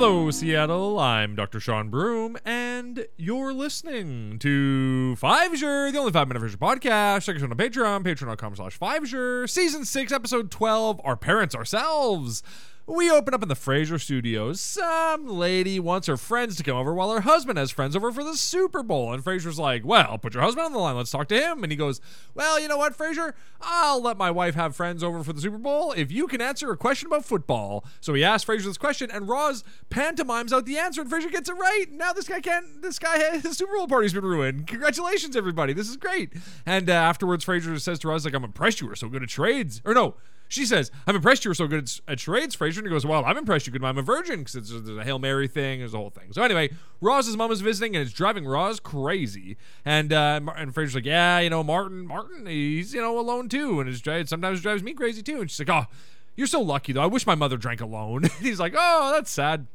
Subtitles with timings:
[0.00, 0.96] Hello, Seattle.
[1.00, 1.58] I'm Dr.
[1.58, 7.24] Sean Broom, and you're listening to Fivesier, the only five minute version podcast.
[7.24, 9.50] Check us out on Patreon, patreon.com slash fivesier.
[9.50, 12.44] Season 6, episode 12, Our Parents Ourselves.
[12.88, 14.62] We open up in the Frasier studios.
[14.62, 18.24] Some lady wants her friends to come over while her husband has friends over for
[18.24, 19.12] the Super Bowl.
[19.12, 20.96] And Frasier's like, Well, put your husband on the line.
[20.96, 21.62] Let's talk to him.
[21.62, 22.00] And he goes,
[22.34, 23.34] Well, you know what, Frasier?
[23.60, 26.72] I'll let my wife have friends over for the Super Bowl if you can answer
[26.72, 27.84] a question about football.
[28.00, 31.50] So he asks Frasier this question, and Roz pantomimes out the answer, and Frasier gets
[31.50, 31.92] it right.
[31.92, 34.66] Now this guy can't, this guy, his Super Bowl party's been ruined.
[34.66, 35.74] Congratulations, everybody.
[35.74, 36.32] This is great.
[36.64, 39.28] And uh, afterwards, Frasier says to Roz, like, I'm impressed you were so good at
[39.28, 39.82] trades.
[39.84, 40.14] Or no,
[40.48, 42.78] she says, I'm impressed you were so good at, at charades, Frasier.
[42.78, 45.18] And he goes, Well, I'm impressed you could I'm a virgin because there's a Hail
[45.18, 45.80] Mary thing.
[45.80, 46.32] There's a whole thing.
[46.32, 49.56] So anyway, Roz's mom is visiting and it's driving Roz crazy.
[49.84, 53.80] And uh, and Frasier's like, Yeah, you know, Martin, Martin, he's, you know, alone too.
[53.80, 55.40] And it sometimes drives me crazy too.
[55.40, 55.90] And she's like, Oh,
[56.34, 57.02] you're so lucky though.
[57.02, 58.24] I wish my mother drank alone.
[58.40, 59.66] he's like, Oh, that's sad.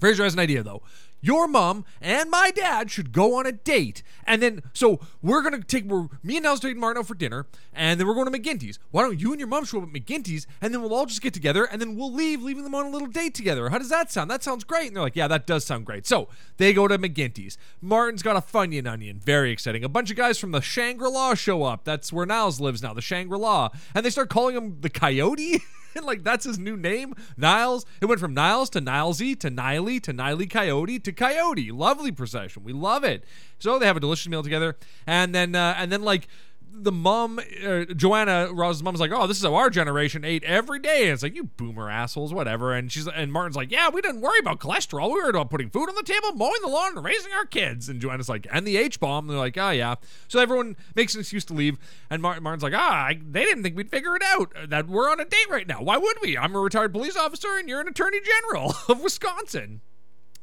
[0.00, 0.82] Frasier has an idea though
[1.20, 4.02] your mom and my dad should go on a date.
[4.24, 7.46] And then, so we're to take, we're, me and Niles taking Martin out for dinner,
[7.72, 8.78] and then we're going to McGinty's.
[8.90, 11.22] Why don't you and your mom show up at McGinty's, and then we'll all just
[11.22, 13.68] get together, and then we'll leave, leaving them on a little date together.
[13.70, 14.30] How does that sound?
[14.30, 14.88] That sounds great.
[14.88, 16.06] And they're like, yeah, that does sound great.
[16.06, 17.58] So they go to McGinty's.
[17.80, 19.18] Martin's got a Funyun onion.
[19.18, 19.84] Very exciting.
[19.84, 21.84] A bunch of guys from the Shangri La show up.
[21.84, 23.70] That's where Niles lives now, the Shangri La.
[23.94, 25.62] And they start calling him the Coyote.
[26.02, 27.84] like that's his new name, Niles.
[28.00, 31.70] It went from Niles to Nilesy to Niley to Niley Coyote to Coyote.
[31.70, 32.64] Lovely procession.
[32.64, 33.24] We love it.
[33.58, 36.28] So they have a delicious meal together, and then uh, and then like
[36.72, 40.78] the mom, uh, Joanna Roz's mom's like, "Oh, this is how our generation ate every
[40.78, 44.00] day." And it's like, "You boomer assholes, whatever." And she's and Martin's like, "Yeah, we
[44.00, 45.12] didn't worry about cholesterol.
[45.12, 47.88] We were about putting food on the table, mowing the lawn, and raising our kids."
[47.88, 49.96] And Joanna's like, "And the H bomb." They're like, "Oh yeah."
[50.28, 53.62] So everyone makes an excuse to leave, and Martin, Martin's like, "Ah, I, they didn't
[53.62, 55.82] think we'd figure it out that we're on a date right now.
[55.82, 56.38] Why would we?
[56.38, 59.80] I'm a retired police officer, and you're an attorney general of Wisconsin."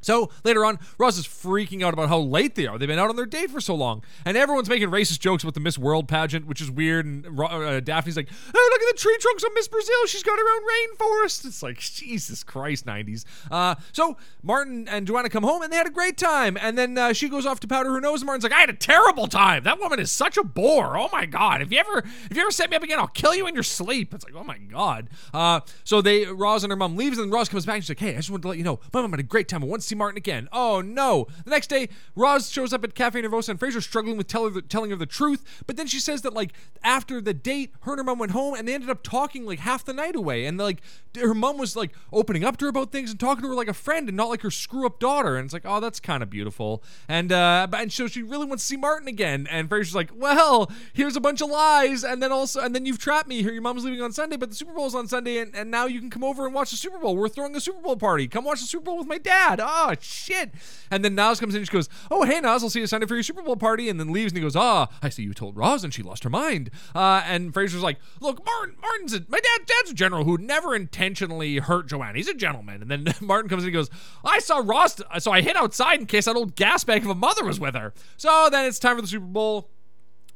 [0.07, 2.77] So later on, Roz is freaking out about how late they are.
[2.77, 5.53] They've been out on their date for so long, and everyone's making racist jokes about
[5.53, 7.05] the Miss World pageant, which is weird.
[7.05, 10.05] And uh, Daphne's like, "Oh, look at the tree trunks on Miss Brazil.
[10.05, 13.25] She's got her own rainforest." It's like Jesus Christ, '90s.
[13.51, 16.57] Uh, so Martin and Joanna come home, and they had a great time.
[16.61, 18.69] And then uh, she goes off to powder her nose, and Martin's like, "I had
[18.69, 19.65] a terrible time.
[19.65, 20.97] That woman is such a bore.
[20.97, 21.61] Oh my god.
[21.61, 21.97] If you ever,
[22.29, 24.35] if you ever set me up again, I'll kill you in your sleep." It's like,
[24.37, 25.09] oh my god.
[25.33, 27.75] Uh, so they, Roz and her mom leaves, and then Roz comes back.
[27.75, 29.23] and She's like, "Hey, I just wanted to let you know, my mom, had a
[29.23, 29.61] great time.
[29.61, 31.27] I want to see Martin again." Oh no.
[31.43, 34.61] The next day, Roz shows up at Cafe Nervosa and Frasier's struggling with tell the,
[34.61, 35.63] telling her the truth.
[35.65, 36.53] But then she says that like
[36.83, 39.59] after the date, her and her mom went home and they ended up talking like
[39.59, 40.45] half the night away.
[40.45, 40.81] And like
[41.19, 43.67] her mom was like opening up to her about things and talking to her like
[43.67, 45.37] a friend and not like her screw up daughter.
[45.37, 46.83] And it's like, oh, that's kind of beautiful.
[47.07, 49.47] And uh, and so she really wants to see Martin again.
[49.49, 52.03] And Frasier's like, well, here's a bunch of lies.
[52.03, 53.51] And then also, and then you've trapped me here.
[53.51, 55.99] Your mom's leaving on Sunday, but the Super Bowl's on Sunday, and, and now you
[55.99, 57.15] can come over and watch the Super Bowl.
[57.15, 58.27] We're throwing a Super Bowl party.
[58.27, 59.59] Come watch the Super Bowl with my dad.
[59.79, 60.51] Oh shit.
[60.89, 63.05] And then Niles comes in and she goes, Oh, hey, Niles, I'll see you Sunday
[63.05, 63.89] for your Super Bowl party.
[63.89, 66.23] And then leaves and he goes, Ah, I see you told Roz and she lost
[66.23, 66.71] her mind.
[66.95, 70.75] Uh, and Frasier's like, Look, Martin, Martin's a, my dad, dad's a general who never
[70.75, 72.15] intentionally hurt Joanne.
[72.15, 72.81] He's a gentleman.
[72.81, 73.89] And then Martin comes in and goes,
[74.25, 77.15] I saw Roz, so I hid outside in case that old gas bag of a
[77.15, 77.93] mother was with her.
[78.17, 79.69] So then it's time for the Super Bowl.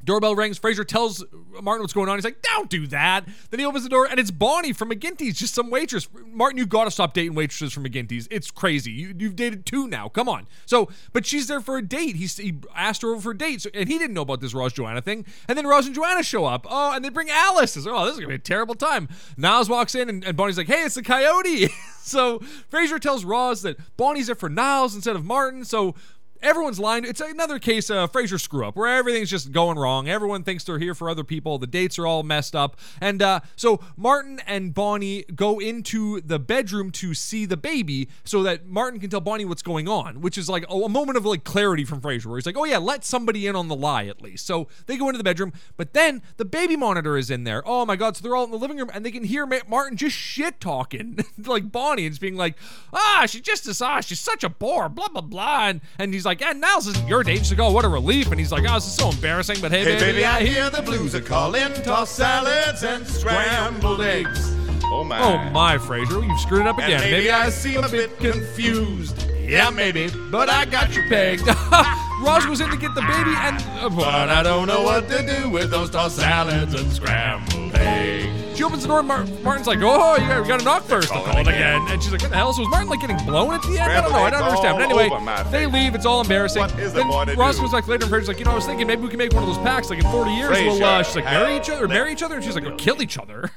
[0.04, 0.60] Doorbell rings.
[0.60, 1.24] Frasier tells
[1.62, 2.18] Martin what's going on.
[2.18, 5.38] He's like, "Don't do that." Then he opens the door, and it's Bonnie from McGinty's,
[5.38, 6.08] just some waitress.
[6.26, 8.28] Martin, you got to stop dating waitresses from McGinty's.
[8.32, 8.92] It's crazy.
[8.92, 10.10] You, have dated two now.
[10.10, 10.48] Come on.
[10.66, 12.16] So, but she's there for a date.
[12.16, 14.54] He's, he asked her over for a date, so, and he didn't know about this
[14.54, 15.26] Roz Joanna thing.
[15.48, 16.66] And then Roz and Joanna show up.
[16.70, 17.74] Oh, and they bring Alice.
[17.74, 20.58] Says, "Oh, this is gonna be a terrible time." Niles walks in, and, and Bonnie's
[20.58, 21.70] like, "Hey, it's the Coyote."
[22.02, 22.40] so
[22.72, 25.66] Frasier tells Roz that Bonnie's there for Niles instead of Martin.
[25.66, 25.96] So
[26.42, 27.06] everyone's lying.
[27.06, 30.08] It's another case of Frasier screw up where everything's just going wrong.
[30.08, 31.58] Everyone thinks they're here for other people.
[31.58, 32.78] The dates are all messed up.
[33.00, 38.44] And uh, so Martin and Bonnie go into the bedroom to see the baby so
[38.44, 41.26] that Martin can tell Bonnie what's going on, which is like a, a moment of
[41.26, 44.06] like clarity from Frasier where he's like, oh yeah, let somebody in on the lie
[44.06, 44.46] at least.
[44.46, 47.62] So they go into the bedroom, but then the baby monitor is in there.
[47.66, 48.16] Oh my God.
[48.16, 51.20] So they're all in the living room and they can hear Martin just shit talking
[51.38, 52.56] like Bonnie and being like,
[52.94, 55.68] ah, she just is, ah, she's such a bore, blah, blah, blah.
[55.68, 57.72] And, and he's like, like, yeah, Niles isn't your age to go.
[57.72, 58.32] What a relief.
[58.32, 59.58] And he's like, oh, this is so embarrassing.
[59.60, 61.74] But hey, hey baby, baby, I hear the blues are calling.
[61.84, 64.56] Tossed salads and scrambled eggs.
[64.86, 65.22] Oh my.
[65.22, 66.92] Oh my, Frasier, you've screwed it up again.
[66.92, 69.28] And maybe, maybe I seem a bit confused.
[69.42, 71.46] Yeah, maybe, but I got you pegged.
[72.22, 75.26] Roz goes in to get the baby, and uh, but I don't know what to
[75.26, 78.41] do with those tossed salads and scrambled eggs.
[78.56, 79.04] She opens the door.
[79.04, 81.10] Mar- Martin's like, "Oh, you got, to knock first.
[81.10, 83.54] Call it again." And she's like, "What the hell?" So was Martin like getting blown
[83.54, 83.92] at the end?
[83.92, 84.20] I don't know.
[84.20, 84.78] I don't understand.
[84.78, 85.10] But anyway,
[85.52, 85.96] they leave.
[85.96, 86.62] It's all embarrassing.
[86.62, 87.08] What is then
[87.38, 89.18] Roz goes like later, and Frasier's like, "You know, I was thinking maybe we can
[89.18, 89.90] make one of those packs.
[89.90, 92.36] Like in 40 years, we'll." Uh, she's like, "Marry each other, or marry each other,"
[92.36, 93.52] and she's like, "Go kill each other."